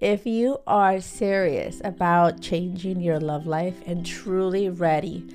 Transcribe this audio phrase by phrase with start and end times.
[0.00, 5.26] If you are serious about changing your love life and truly ready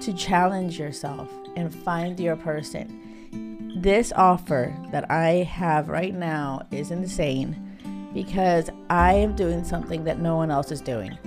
[0.00, 6.92] to challenge yourself and find your person, this offer that I have right now is
[6.92, 11.18] insane because I am doing something that no one else is doing.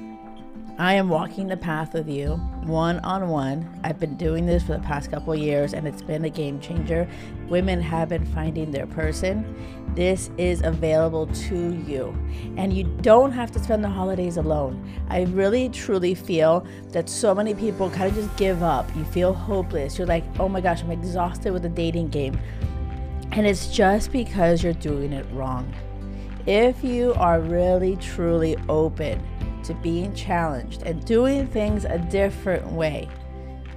[0.77, 2.33] I am walking the path with you
[2.65, 3.79] one on one.
[3.85, 7.07] I've been doing this for the past couple years and it's been a game changer.
[7.47, 9.55] Women have been finding their person.
[9.95, 12.13] This is available to you.
[12.57, 14.91] And you don't have to spend the holidays alone.
[15.07, 18.93] I really truly feel that so many people kind of just give up.
[18.97, 19.97] You feel hopeless.
[19.97, 22.37] You're like, oh my gosh, I'm exhausted with the dating game.
[23.31, 25.73] And it's just because you're doing it wrong.
[26.45, 29.25] If you are really truly open,
[29.65, 33.09] to being challenged and doing things a different way,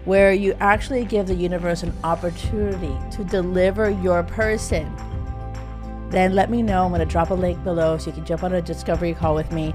[0.04, 4.94] where you actually give the universe an opportunity to deliver your person,
[6.10, 6.84] then let me know.
[6.84, 9.34] I'm going to drop a link below so you can jump on a discovery call
[9.34, 9.74] with me.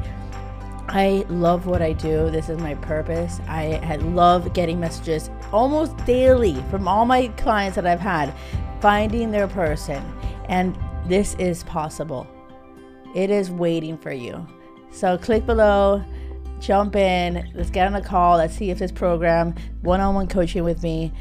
[0.88, 2.30] I love what I do.
[2.30, 3.40] This is my purpose.
[3.48, 8.34] I love getting messages almost daily from all my clients that I've had,
[8.82, 10.04] finding their person.
[10.50, 12.28] And this is possible.
[13.16, 14.46] It is waiting for you.
[14.94, 16.04] So click below,
[16.60, 20.28] jump in, let's get on a call, let's see if this program, one on one
[20.28, 21.12] coaching with me,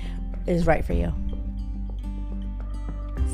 [0.47, 1.13] is right for you.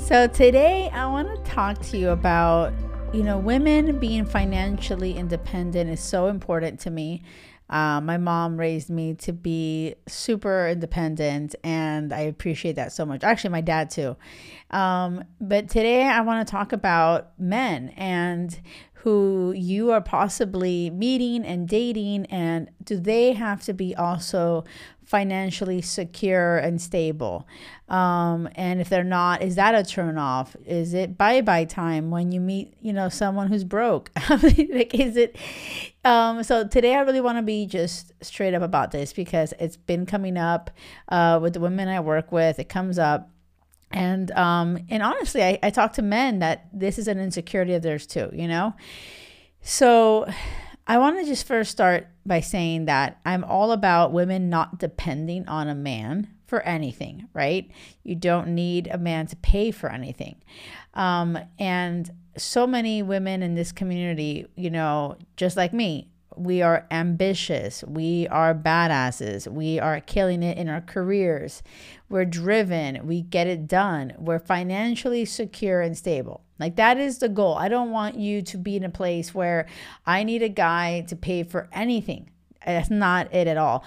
[0.05, 2.73] So today I want to talk to you about,
[3.13, 7.25] you know, women being financially independent is so important to me.
[7.71, 13.23] Uh, my mom raised me to be super independent, and I appreciate that so much.
[13.23, 14.17] Actually, my dad too.
[14.71, 18.59] Um, but today I want to talk about men and
[19.03, 24.65] who you are possibly meeting and dating and do they have to be also
[25.09, 27.49] financially secure and stable.
[27.89, 32.11] Um, and if they're not is that a turn off is it bye bye time
[32.11, 34.11] when you meet you know someone who's broke?
[34.31, 35.35] Like is it
[36.05, 39.79] um, so today i really want to be just straight up about this because it's
[39.79, 40.71] been coming up
[41.09, 42.59] uh, with the women i work with.
[42.59, 43.31] It comes up.
[43.91, 47.81] And um and honestly I, I talk to men that this is an insecurity of
[47.81, 48.75] theirs too you know?
[49.63, 50.31] So
[50.89, 55.47] i want to just first start by saying that i'm all about women not depending
[55.47, 57.71] on a man for anything right?
[58.03, 60.37] You don't need a man to pay for anything.
[60.95, 66.87] Um and so many women in this community you know just like me we are
[66.91, 67.83] ambitious.
[67.85, 69.47] We are badasses.
[69.47, 71.63] We are killing it in our careers.
[72.09, 73.07] We're driven.
[73.07, 74.15] We get it done.
[74.19, 76.45] We're financially secure and stable.
[76.59, 77.55] Like that is the goal.
[77.57, 79.67] I don't want you to be in a place where
[80.07, 82.31] I need a guy to pay for anything.
[82.65, 83.85] That's not it at all.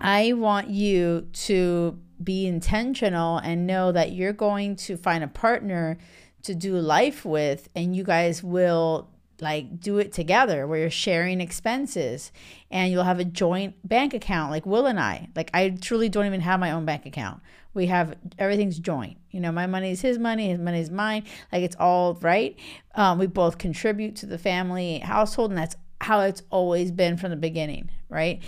[0.00, 5.98] I want you to be intentional and know that you're going to find a partner
[6.42, 9.10] to do life with and you guys will
[9.44, 12.32] like do it together where you're sharing expenses
[12.70, 15.28] and you'll have a joint bank account like Will and I.
[15.36, 17.40] Like I truly don't even have my own bank account.
[17.74, 19.18] We have everything's joint.
[19.30, 21.24] You know, my money is his money, his money is mine.
[21.52, 22.58] Like it's all right.
[22.96, 27.30] Um, we both contribute to the family household, and that's how it's always been from
[27.30, 28.42] the beginning, right?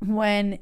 [0.00, 0.58] When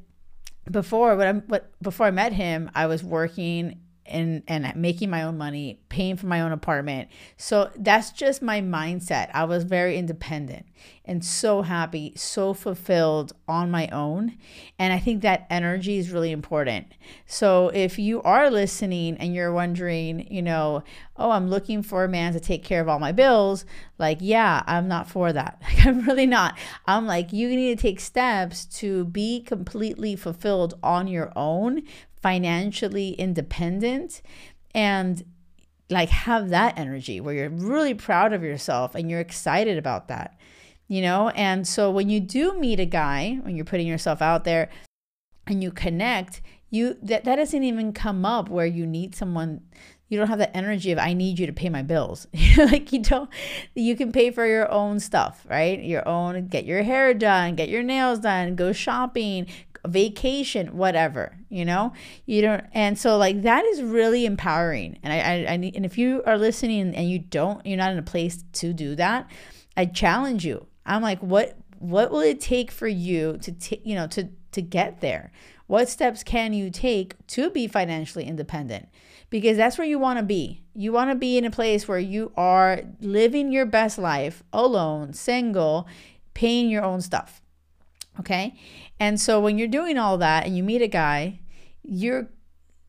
[0.71, 3.81] before I'm what before I met him, I was working
[4.11, 7.09] and and making my own money, paying for my own apartment.
[7.37, 9.31] So that's just my mindset.
[9.33, 10.67] I was very independent
[11.05, 14.37] and so happy, so fulfilled on my own.
[14.79, 16.87] And I think that energy is really important.
[17.27, 20.85] So if you are listening and you're wondering, you know,
[21.17, 23.65] oh, I'm looking for a man to take care of all my bills,
[23.99, 25.61] like, yeah, I'm not for that.
[25.71, 26.59] Like, I'm really not.
[26.87, 31.83] I'm like, you need to take steps to be completely fulfilled on your own
[32.23, 34.23] financially independent
[34.75, 35.25] and
[35.89, 40.39] like have that energy where you're really proud of yourself and you're excited about that
[40.91, 41.29] you know?
[41.31, 44.69] And so when you do meet a guy when you're putting yourself out there
[45.47, 49.61] and you connect you that, that doesn't even come up where you need someone
[50.09, 52.27] you don't have the energy of i need you to pay my bills.
[52.59, 53.31] Like you don't
[53.75, 55.81] you can pay for your own stuff right?
[55.81, 59.47] Your own get your hair done get your nails done go shopping
[59.87, 61.93] vacation, whatever, you know,
[62.27, 64.99] you don't, and so like that is really empowering.
[65.03, 67.93] And I, I, I need, and if you are listening and you don't, you're not
[67.93, 69.31] in a place to do that,
[69.77, 70.67] I challenge you.
[70.85, 74.63] I'm like, what, what will it take for you to, t- you know, to, to
[74.63, 75.33] get there?
[75.67, 78.89] What steps can you take to be financially independent?
[79.31, 80.65] Because that's where you want to be.
[80.75, 85.13] You want to be in a place where you are living your best life alone,
[85.13, 85.87] single,
[86.35, 87.41] paying your own stuff.
[88.19, 88.55] Okay.
[88.99, 91.41] And so when you're doing all that and you meet a guy,
[91.83, 92.29] you're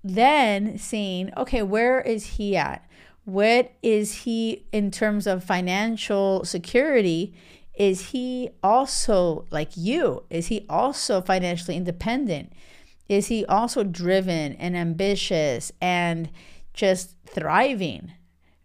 [0.04, 2.86] then seeing, okay, where is he at?
[3.24, 7.34] What is he in terms of financial security?
[7.82, 10.24] is he also like you?
[10.30, 12.54] Is he also financially independent?
[13.10, 16.30] Is he also driven and ambitious and
[16.74, 18.12] just thriving?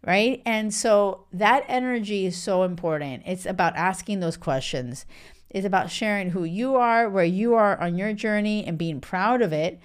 [0.05, 0.41] Right.
[0.45, 3.23] And so that energy is so important.
[3.25, 5.05] It's about asking those questions.
[5.49, 9.41] It's about sharing who you are, where you are on your journey, and being proud
[9.41, 9.79] of it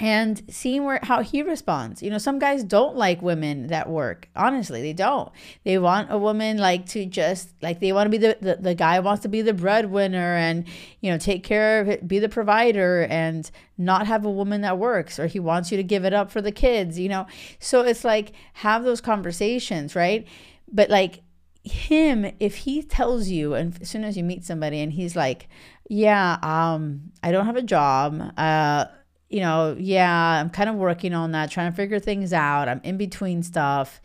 [0.00, 2.02] and seeing where how he responds.
[2.02, 4.28] You know, some guys don't like women that work.
[4.34, 5.30] Honestly, they don't.
[5.64, 8.74] They want a woman like to just like they want to be the, the the
[8.74, 10.66] guy wants to be the breadwinner and
[11.00, 14.78] you know take care of it, be the provider and not have a woman that
[14.78, 17.26] works or he wants you to give it up for the kids, you know.
[17.58, 20.26] So it's like have those conversations, right?
[20.72, 21.20] But like
[21.62, 25.48] him if he tells you and as soon as you meet somebody and he's like,
[25.88, 28.32] "Yeah, um I don't have a job.
[28.36, 28.86] Uh
[29.28, 32.68] you know, yeah, I'm kind of working on that, trying to figure things out.
[32.68, 34.00] I'm in between stuff.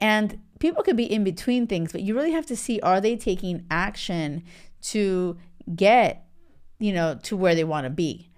[0.00, 3.16] And people could be in between things, but you really have to see are they
[3.16, 4.42] taking action
[4.82, 5.36] to
[5.74, 6.26] get,
[6.78, 8.28] you know, to where they want to be.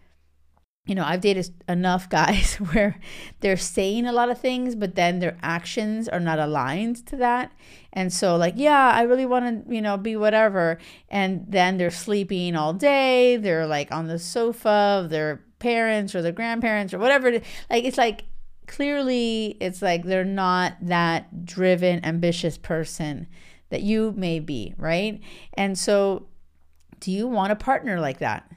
[0.89, 2.99] You know, I've dated enough guys where
[3.41, 7.53] they're saying a lot of things, but then their actions are not aligned to that.
[7.93, 10.79] And so, like, yeah, I really want to, you know, be whatever.
[11.09, 13.37] And then they're sleeping all day.
[13.37, 15.07] They're like on the sofa.
[15.09, 17.33] They're parents or their grandparents or whatever.
[17.71, 18.25] Like it's like
[18.67, 23.27] clearly it's like they're not that driven, ambitious person
[23.71, 25.21] that you may be, right?
[25.55, 26.29] And so
[27.01, 28.51] do you want a partner like that?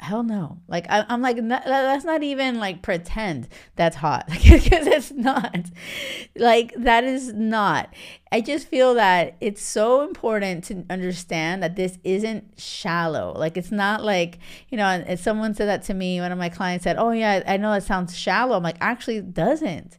[0.00, 0.58] Hell no.
[0.68, 4.28] Like I, am like that's not even like pretend that's hot.
[4.50, 5.66] Because it's not.
[6.36, 7.92] Like that is not.
[8.32, 13.32] I just feel that it's so important to understand that this isn't shallow.
[13.36, 14.38] Like it's not like
[14.68, 17.42] you know and someone said that to me one of my clients said oh yeah
[17.46, 18.56] i know that sounds shallow.
[18.56, 19.98] I'm like actually it doesn't.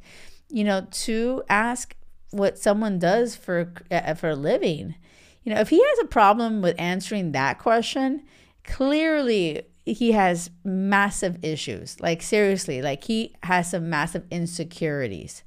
[0.49, 1.95] You know to ask
[2.31, 4.95] what someone does for uh, for a living
[5.43, 8.23] you know if he has a problem with answering that question
[8.63, 11.99] clearly he has massive issues.
[11.99, 15.43] Like seriously, like he has some massive insecurities.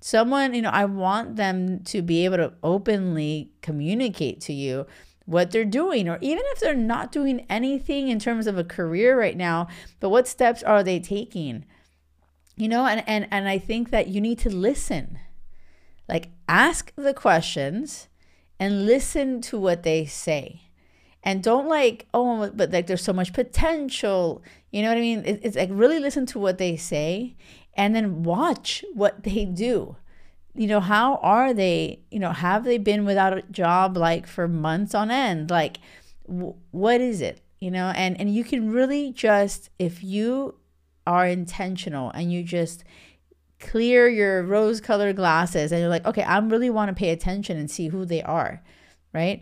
[0.00, 4.86] Someone, you know, I want them to be able to openly communicate to you
[5.24, 9.18] what they're doing or even if they're not doing anything in terms of a career
[9.18, 9.68] right now,
[10.00, 11.64] but what steps are they taking?
[12.56, 15.18] You know, and and and I think that you need to listen.
[16.08, 18.08] Like ask the questions
[18.58, 20.67] and listen to what they say
[21.22, 24.42] and don't like oh but like there's so much potential.
[24.70, 25.22] You know what i mean?
[25.24, 27.36] It, it's like really listen to what they say
[27.74, 29.96] and then watch what they do.
[30.54, 34.48] You know how are they you know have they been without a job like for
[34.48, 35.50] months on end?
[35.50, 35.78] Like
[36.26, 37.40] w- what is it?
[37.60, 40.54] You know and and you can really just if you
[41.06, 42.84] are intentional and you just
[43.60, 47.56] clear your rose colored glasses and you're like okay i really want to pay attention
[47.56, 48.62] and see who they are
[49.12, 49.40] right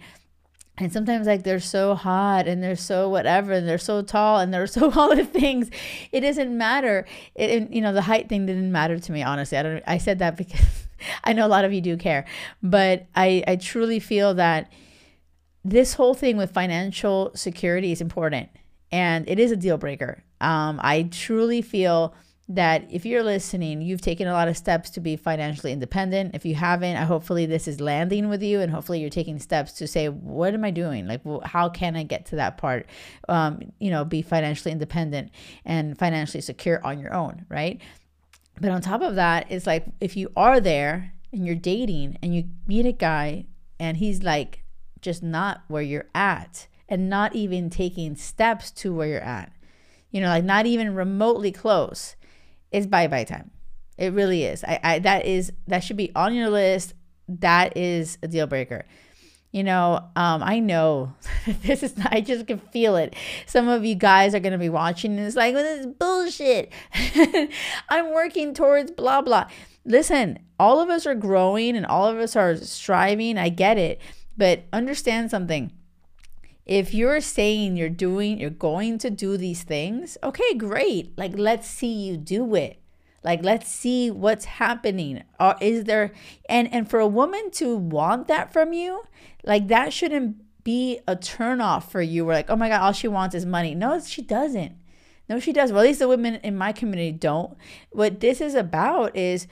[0.78, 4.52] and sometimes like they're so hot and they're so whatever and they're so tall and
[4.52, 5.70] they're so all the things.
[6.12, 7.06] It doesn't matter.
[7.34, 9.58] It, you know the height thing didn't matter to me honestly.
[9.58, 10.87] I don't i said that because
[11.25, 12.26] i know a lot of you do care.
[12.62, 14.70] But i i truly feel that
[15.64, 18.49] this whole thing with financial security is important.
[18.93, 20.23] And it is a deal breaker.
[20.40, 22.14] Um, i truly feel
[22.48, 26.34] that if you're listening, you've taken a lot of steps to be financially independent.
[26.34, 29.72] If you haven't, I hopefully this is landing with you, and hopefully you're taking steps
[29.75, 31.08] to say, what am I doing?
[31.08, 32.87] Like, how can I get to that part?
[33.28, 35.32] Um, you know, be financially independent
[35.64, 37.80] and financially secure on your own, right?
[38.61, 42.35] But on top of that, it's like if you are there and you're dating and
[42.35, 43.47] you meet a guy
[43.80, 44.62] and he's like
[45.02, 49.52] just not where you're at and not even taking steps to where you're at,
[50.11, 52.14] you know, like not even remotely close
[52.70, 53.50] it's bye bye time.
[53.99, 54.62] It really is.
[54.64, 56.94] I, I that is that should be on your list.
[57.28, 58.85] That is a deal breaker.
[59.52, 61.14] You know, um, I know
[61.46, 63.14] this is not, I just can feel it.
[63.46, 66.73] Some of you guys are gonna be watching and it's like, well, this is bullshit.
[67.88, 69.46] I'm working towards blah blah.
[69.85, 73.38] Listen, all of us are growing and all of us are striving.
[73.38, 74.00] I get it.
[74.37, 75.73] But understand something
[76.66, 81.16] if you're saying you're doing you're going to do these things okay great.
[81.16, 82.80] Like let's see you do it.
[83.23, 85.23] Like let's see what's happening.
[85.38, 86.12] Or is there
[86.49, 89.04] and and for a woman to want that from you
[89.44, 92.25] like that shouldn't be a turn off for you.
[92.25, 93.75] We're like oh my god all she wants is money.
[93.75, 94.73] No she doesn't.
[95.28, 97.56] No she does well at least the women in my community don't.
[97.90, 99.46] What this is about is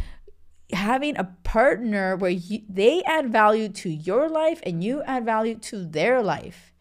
[0.73, 5.54] having a partner where you, they add value to your life and you add value
[5.56, 6.74] to their life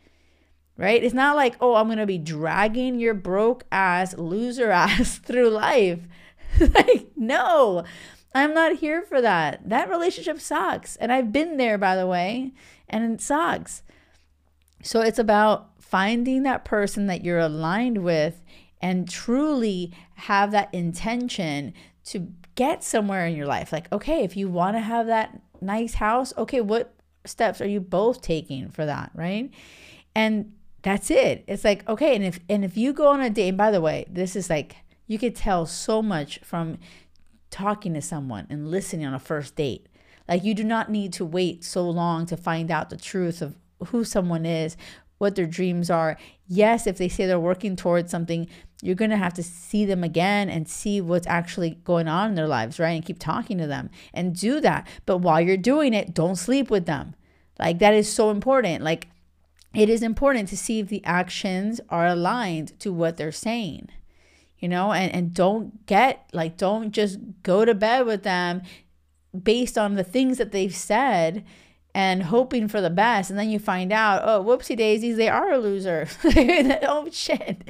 [0.78, 1.04] right?
[1.04, 5.50] It's not like, oh, I'm going to be dragging your broke ass, loser ass through
[5.50, 6.00] life.
[6.60, 7.84] like, no,
[8.34, 9.68] I'm not here for that.
[9.68, 10.96] That relationship sucks.
[10.98, 12.54] And I've been there, by the way,
[12.90, 13.84] and it sucks.
[14.84, 18.42] So it's about finding that person that you're aligned with
[18.82, 21.74] and truly have that intention
[22.06, 23.72] to get somewhere in your life.
[23.72, 26.94] Like, okay, if you want to have that nice house, okay, what
[27.26, 29.50] steps are you both taking for that, right?
[30.16, 30.52] And
[30.84, 31.44] that's it.
[31.48, 33.82] It's like, okay, and if and if you go on a date, and by the
[33.82, 34.76] way, this is like
[35.08, 36.78] you could tell so much from
[37.50, 39.88] talking to someone and listening on a first date.
[40.28, 43.56] Like you do not need to wait so long to find out the truth of
[43.88, 44.78] who someone is,
[45.18, 46.18] what their dreams are.
[46.48, 48.48] Yes, if they say they're working towards something,
[48.82, 52.36] you're going to have to see them again and see what's actually going on in
[52.36, 52.92] their lives, right?
[52.92, 54.88] And keep talking to them and do that.
[55.06, 57.16] But while you're doing it, don't sleep with them.
[57.60, 58.84] Like that is so important.
[58.84, 59.08] Like
[59.74, 63.90] it is important to see if the actions are aligned to what they're saying
[64.60, 68.62] you know and and don't get like don't just go to bed with them
[69.42, 71.44] based on the things that they've said
[71.96, 73.30] and hoping for the best.
[73.30, 76.08] And then you find out oh whoopsie daisies they are a loser.
[76.84, 77.70] Oh shit.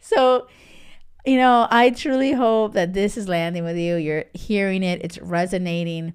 [0.00, 0.48] So
[1.26, 3.96] you know i truly hope that this is landing with you.
[3.96, 5.00] You're hearing it.
[5.02, 6.14] It's resonating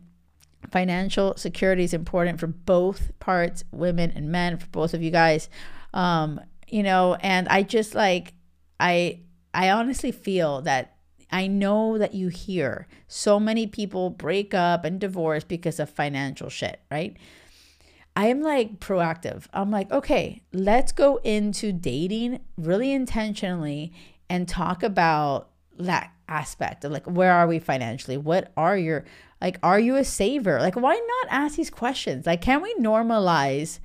[0.74, 5.50] financial security is important for both parts women and men for both of you guys
[5.94, 8.34] um you know and i just like
[8.80, 9.20] i
[9.54, 10.96] I honestly feel that
[11.32, 16.50] I know that you hear so many people break up and divorce because of financial
[16.50, 17.18] shit, right?
[18.16, 19.46] I am like proactive.
[19.54, 23.94] I'm like, okay, let's go into dating really intentionally
[24.30, 25.50] and talk about
[25.80, 28.18] that aspect of like, where are we financially?
[28.18, 29.06] What are your,
[29.44, 30.60] like, are you a saver?
[30.60, 32.26] Like, why not ask these questions?
[32.26, 33.80] Like, can we normalize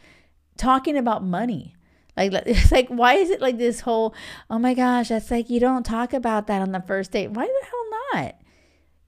[0.57, 1.75] talking about money?
[2.17, 4.15] Like it's like why is it like this whole
[4.51, 7.31] oh my gosh, that's like you don't talk about that on the first date.
[7.31, 8.35] Why the hell not?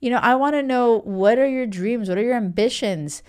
[0.01, 2.09] You know, I want to know what are your dreams?
[2.09, 3.23] What are your ambitions?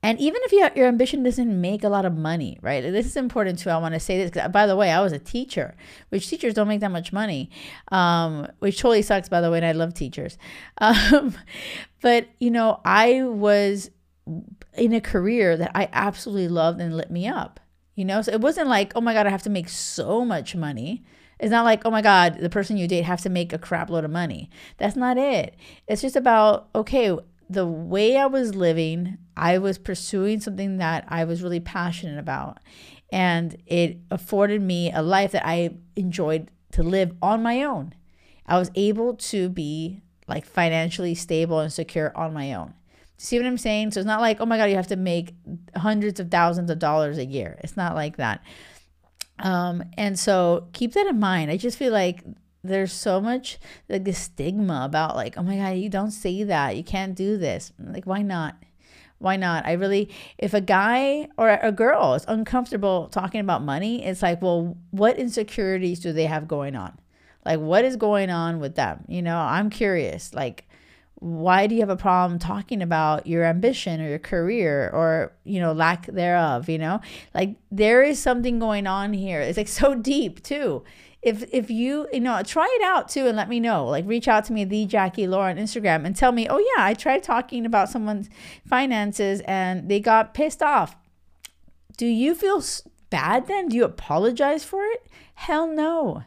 [0.00, 2.82] And even if you, your ambition doesn't make a lot of money, right?
[2.82, 3.70] This is important too.
[3.70, 4.48] I want to say this.
[4.48, 5.74] By the way, I was a teacher,
[6.10, 7.50] which teachers don't make that much money,
[7.90, 9.58] um, which totally sucks, by the way.
[9.58, 10.38] And I love teachers.
[10.80, 11.34] Um,
[12.00, 13.90] but, you know, I was
[14.76, 17.60] in a career that I absolutely loved and lit me up.
[17.94, 20.54] You know, so it wasn't like, oh my God, I have to make so much
[20.54, 21.02] money.
[21.40, 23.90] It's not like, oh my God, the person you date has to make a crap
[23.90, 24.50] load of money.
[24.76, 25.56] That's not it.
[25.88, 27.16] It's just about, okay,
[27.50, 32.58] the way I was living, I was pursuing something that I was really passionate about.
[33.10, 37.94] And it afforded me a life that I enjoyed to live on my own.
[38.46, 42.74] I was able to be like financially stable and secure on my own.
[43.16, 43.90] See what I'm saying?
[43.90, 45.34] So it's not like, oh my God, you have to make
[45.76, 47.58] hundreds of thousands of dollars a year.
[47.64, 48.42] It's not like that.
[49.40, 51.50] Um, and so keep that in mind.
[51.50, 52.22] I just feel like
[52.62, 53.58] there's so much
[53.88, 56.76] like the stigma about like, oh my God, you don't say that.
[56.76, 57.72] You can't do this.
[57.78, 58.56] Like, why not?
[59.18, 59.66] Why not?
[59.66, 64.40] I really, if a guy or a girl is uncomfortable talking about money, it's like,
[64.40, 66.98] well, what insecurities do they have going on?
[67.48, 69.06] Like, what is going on with them?
[69.08, 70.34] You know, I'm curious.
[70.34, 70.68] Like,
[71.14, 75.58] why do you have a problem talking about your ambition or your career or you
[75.58, 77.00] know lack thereof you know?
[77.34, 79.40] Like there is something going on here.
[79.40, 80.84] It's like so deep too.
[81.22, 83.86] If if you you know try it out too and let me know.
[83.86, 86.84] Like reach out to me the Jackie Loor on instagram and tell me oh yeah
[86.84, 88.28] i tried talking about someone's
[88.66, 90.96] finances and they got pissed off.
[91.96, 92.62] Do you feel
[93.08, 93.68] bad then?
[93.68, 95.08] Do you apologize for it?
[95.34, 96.24] Hell no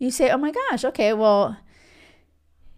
[0.00, 1.56] you say oh my gosh okay well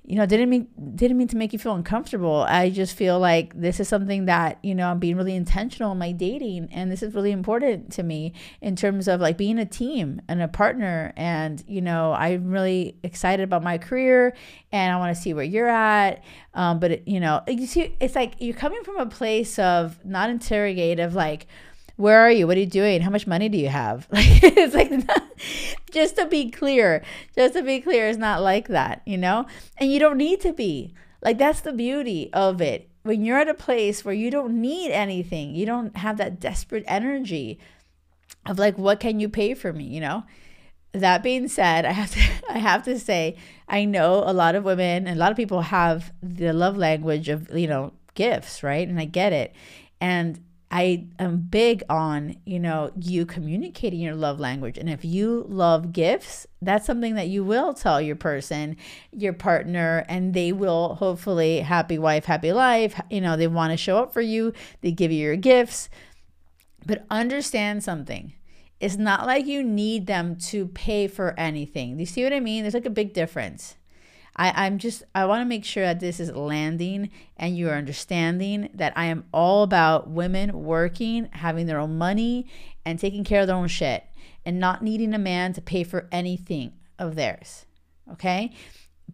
[0.04, 2.44] you know didn't mean didn't mean to make you feel uncomfortable.
[2.48, 5.98] I just feel like this is something that you know i'm being really intentional in
[5.98, 9.64] my dating and this is really important to me in terms of like being a
[9.64, 11.12] team and a partner.
[11.16, 14.34] And you know i'm really excited about my career
[14.72, 16.22] and i want to see where you're at.
[16.54, 20.04] Um, but it, you know you see it's like you're coming from a place of
[20.04, 21.46] not interrogative like
[21.96, 22.46] where are you?
[22.46, 23.02] What are you doing?
[23.02, 24.08] How much money do you have?
[24.12, 25.22] Like it's like not,
[25.90, 27.02] just to be clear,
[27.34, 29.46] just to be clear, it's not like that, you know?
[29.78, 30.94] And you don't need to be.
[31.22, 32.88] Like that's the beauty of it.
[33.02, 36.84] When you're at a place where you don't need anything, you don't have that desperate
[36.87, 37.58] energy
[38.46, 40.25] of like, what can you pay for me, you know?
[40.92, 42.20] That being said, I have to
[42.50, 43.37] I have to say,
[43.68, 47.28] I know a lot of women and a lot of people have the love language
[47.28, 48.87] of, you know, gifts, right?
[48.87, 49.54] And I get it.
[50.00, 50.40] And
[50.74, 54.78] I am big on, you know, you communicating your love language.
[54.78, 58.78] And if you love gifts, that's something that you will tell your person,
[59.12, 62.98] your partner, and they will hopefully happy wife, happy life.
[63.10, 65.90] You know, they want to show up for you, they give you your gifts.
[66.86, 68.32] But understand something.
[68.80, 71.96] It's not like you need them to pay for anything.
[71.96, 72.64] Do you see what I mean?
[72.64, 73.76] There's like a big difference.
[74.36, 78.70] I, I'm just, I want to make sure that this is landing and you're understanding
[78.74, 82.46] that I am all about women working, having their own money,
[82.84, 84.04] and taking care of their own shit
[84.44, 87.66] and not needing a man to pay for anything of theirs.
[88.12, 88.52] Okay.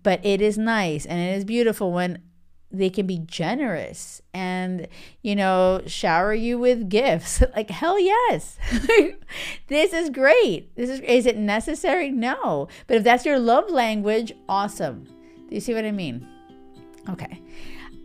[0.02, 2.22] But it is nice and it is beautiful when
[2.70, 4.86] they can be generous and
[5.22, 7.42] you know shower you with gifts.
[7.56, 8.58] Like hell yes.
[9.68, 10.74] This is great.
[10.76, 12.10] This is is it necessary?
[12.10, 12.68] No.
[12.86, 15.04] But if that's your love language awesome.
[15.48, 16.26] Do you see what i mean?
[17.08, 17.40] Okay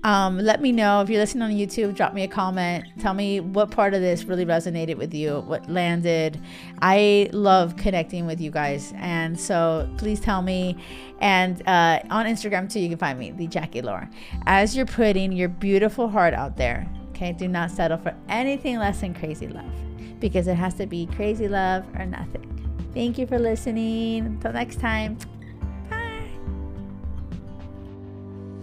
[0.03, 1.95] um, let me know if you're listening on YouTube.
[1.95, 2.85] Drop me a comment.
[2.99, 6.41] Tell me what part of this really resonated with you, what landed.
[6.81, 10.77] I love connecting with you guys, and so please tell me.
[11.19, 14.09] And uh, on Instagram too, you can find me, the Jackie Loor.
[14.45, 19.01] As you're putting your beautiful heart out there, okay, do not settle for anything less
[19.01, 19.71] than crazy love,
[20.19, 22.49] because it has to be crazy love or nothing.
[22.93, 24.25] Thank you for listening.
[24.25, 25.17] Until next time.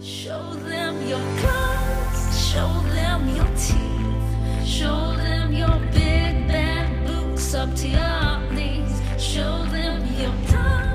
[0.03, 6.47] Show them your guns, show them your teeth, show them your big
[7.05, 10.90] boots up to your knees, show them your tongue.